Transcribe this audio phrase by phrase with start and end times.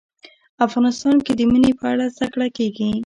[0.67, 2.91] افغانستان کې د منی په اړه زده کړه کېږي.